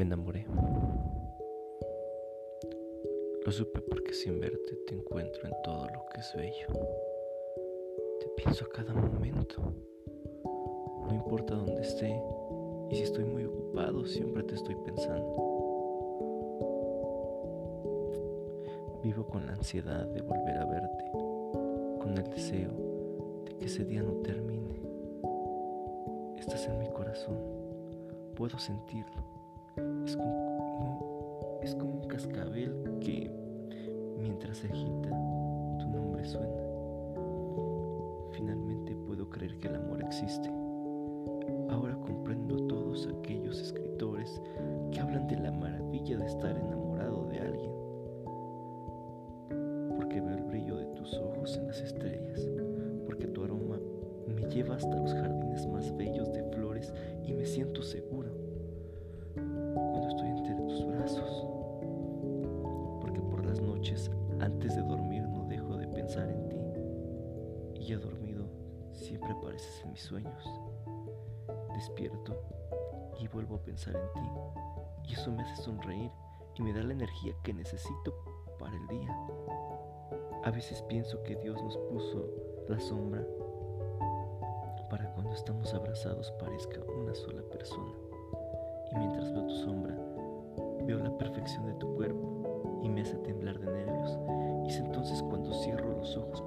Me 0.00 0.06
enamoré. 0.06 0.46
Lo 3.44 3.52
supe 3.52 3.82
porque 3.82 4.14
sin 4.14 4.40
verte 4.40 4.76
te 4.86 4.94
encuentro 4.94 5.44
en 5.44 5.52
todo 5.62 5.90
lo 5.90 6.06
que 6.06 6.20
es 6.20 6.34
bello. 6.34 6.68
Te 8.18 8.28
pienso 8.34 8.64
a 8.64 8.70
cada 8.70 8.94
momento. 8.94 9.60
No 11.06 11.14
importa 11.14 11.54
dónde 11.54 11.82
esté 11.82 12.18
y 12.88 12.96
si 12.96 13.02
estoy 13.02 13.24
muy 13.24 13.44
ocupado, 13.44 14.06
siempre 14.06 14.42
te 14.42 14.54
estoy 14.54 14.74
pensando. 14.86 15.36
Vivo 19.02 19.26
con 19.26 19.44
la 19.44 19.52
ansiedad 19.52 20.06
de 20.06 20.22
volver 20.22 20.56
a 20.56 20.64
verte, 20.64 21.04
con 22.00 22.14
el 22.16 22.24
deseo 22.30 22.70
de 23.44 23.54
que 23.58 23.66
ese 23.66 23.84
día 23.84 24.02
no 24.02 24.14
termine. 24.22 24.80
Estás 26.38 26.66
en 26.68 26.78
mi 26.78 26.88
corazón, 26.88 27.36
puedo 28.34 28.58
sentirlo. 28.58 29.39
Es 30.04 30.16
como, 30.16 31.60
es 31.62 31.74
como 31.74 32.00
un 32.00 32.08
cascabel 32.08 32.98
que, 33.00 33.30
mientras 34.18 34.58
se 34.58 34.66
agita, 34.66 35.10
tu 35.78 35.88
nombre 35.88 36.24
suena. 36.24 36.60
Finalmente 38.32 38.94
puedo 39.06 39.28
creer 39.28 39.56
que 39.58 39.68
el 39.68 39.76
amor 39.76 40.02
existe. 40.02 40.50
Ahora 41.68 41.94
comprendo 41.96 42.56
a 42.56 42.68
todos 42.68 43.08
aquellos 43.18 43.60
escritores 43.60 44.40
que 44.90 45.00
hablan 45.00 45.28
de 45.28 45.36
la 45.38 45.52
maravilla 45.52 46.18
de 46.18 46.26
estar 46.26 46.56
enamorado 46.56 47.26
de 47.26 47.38
alguien. 47.38 47.72
Porque 49.96 50.20
veo 50.20 50.36
el 50.36 50.44
brillo 50.44 50.76
de 50.76 50.86
tus 50.96 51.14
ojos 51.14 51.56
en 51.56 51.66
las 51.66 51.80
estrellas, 51.80 52.48
porque 53.06 53.26
tu 53.26 53.44
aroma 53.44 53.78
me 54.26 54.42
lleva 54.48 54.76
hasta 54.76 54.96
los 54.96 55.12
jardines 55.12 55.66
más 55.66 55.94
bellos 55.96 56.32
de 56.32 56.42
flores 56.44 56.92
y 57.24 57.32
me 57.32 57.44
siento 57.44 57.82
seguro 57.82 58.29
ya 67.90 67.98
dormido, 67.98 68.46
siempre 68.92 69.32
apareces 69.32 69.82
en 69.82 69.90
mis 69.90 70.02
sueños. 70.02 70.48
Despierto 71.74 72.40
y 73.18 73.26
vuelvo 73.26 73.56
a 73.56 73.62
pensar 73.64 73.96
en 73.96 74.22
ti. 74.22 74.30
Y 75.08 75.14
eso 75.14 75.32
me 75.32 75.42
hace 75.42 75.60
sonreír 75.60 76.10
y 76.54 76.62
me 76.62 76.72
da 76.72 76.84
la 76.84 76.92
energía 76.92 77.34
que 77.42 77.52
necesito 77.52 78.14
para 78.60 78.76
el 78.76 78.86
día. 78.86 79.16
A 80.44 80.52
veces 80.52 80.82
pienso 80.82 81.20
que 81.24 81.34
Dios 81.34 81.60
nos 81.60 81.76
puso 81.78 82.28
la 82.68 82.78
sombra 82.78 83.26
para 84.88 85.12
cuando 85.12 85.32
estamos 85.32 85.72
abrazados 85.74 86.32
parezca 86.32 86.80
una 86.96 87.14
sola 87.14 87.42
persona. 87.42 87.92
Y 88.92 88.98
mientras 88.98 89.32
veo 89.32 89.46
tu 89.46 89.54
sombra, 89.54 89.96
veo 90.84 90.98
la 90.98 91.16
perfección 91.16 91.66
de 91.66 91.74
tu 91.74 91.94
cuerpo 91.96 92.80
y 92.82 92.88
me 92.88 93.02
hace 93.02 93.16
temblar 93.18 93.58
de 93.58 93.66
nervios. 93.66 94.16
Y 94.64 94.68
es 94.68 94.78
entonces 94.78 95.22
cuando 95.22 95.52
cierro 95.54 95.96
los 95.96 96.16
ojos 96.16 96.42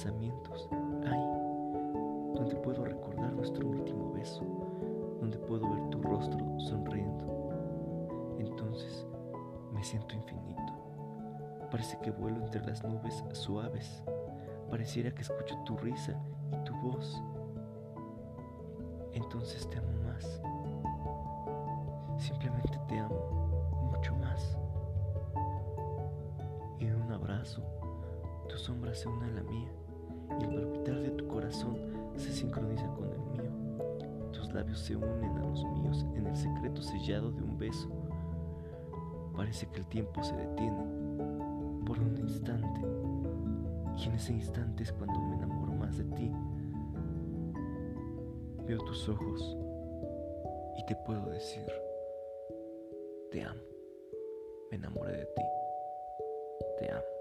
pensamientos. 0.00 0.66
Ahí, 1.06 1.26
donde 2.34 2.56
puedo 2.62 2.84
recordar 2.84 3.34
nuestro 3.34 3.68
último 3.68 4.12
beso, 4.12 4.42
donde 5.20 5.36
puedo 5.38 5.68
ver 5.68 5.90
tu 5.90 6.00
rostro 6.00 6.58
sonriendo. 6.58 8.36
Entonces 8.38 9.06
me 9.72 9.84
siento 9.84 10.14
infinito. 10.14 10.72
Parece 11.70 11.98
que 12.00 12.10
vuelo 12.12 12.42
entre 12.42 12.64
las 12.64 12.82
nubes 12.82 13.22
suaves. 13.32 14.02
Pareciera 14.70 15.10
que 15.14 15.20
escucho 15.20 15.54
tu 15.66 15.76
risa 15.76 16.18
y 16.50 16.64
tu 16.64 16.74
voz. 16.76 17.22
Entonces 19.12 19.68
te 19.68 19.78
amo 19.78 19.92
más. 20.04 20.40
Simplemente 22.16 22.80
te 22.88 22.98
amo 22.98 23.92
mucho 23.92 24.16
más. 24.16 24.56
Y 26.78 26.86
en 26.86 27.02
un 27.02 27.12
abrazo, 27.12 27.62
tu 28.48 28.56
sombra 28.56 28.94
se 28.94 29.06
une 29.06 29.26
a 29.26 29.30
la 29.32 29.42
mía 29.42 29.70
corazón 31.50 31.76
se 32.16 32.30
sincroniza 32.30 32.86
con 32.94 33.10
el 33.10 33.18
mío. 33.18 34.30
Tus 34.32 34.52
labios 34.52 34.78
se 34.78 34.94
unen 34.94 35.36
a 35.36 35.44
los 35.46 35.64
míos 35.64 36.06
en 36.14 36.26
el 36.26 36.36
secreto 36.36 36.80
sellado 36.80 37.32
de 37.32 37.42
un 37.42 37.58
beso. 37.58 37.88
Parece 39.34 39.66
que 39.68 39.80
el 39.80 39.86
tiempo 39.86 40.22
se 40.22 40.36
detiene 40.36 40.84
por 41.84 41.98
un 41.98 42.16
instante 42.18 42.80
y 43.96 44.04
en 44.04 44.14
ese 44.14 44.32
instante 44.32 44.84
es 44.84 44.92
cuando 44.92 45.18
me 45.22 45.34
enamoro 45.34 45.72
más 45.72 45.98
de 45.98 46.04
ti. 46.04 46.32
Veo 48.66 48.78
tus 48.84 49.08
ojos 49.08 49.56
y 50.78 50.86
te 50.86 50.94
puedo 51.04 51.26
decir, 51.30 51.66
te 53.32 53.42
amo. 53.42 53.60
Me 54.70 54.76
enamoré 54.76 55.16
de 55.16 55.26
ti. 55.26 55.42
Te 56.78 56.92
amo. 56.92 57.19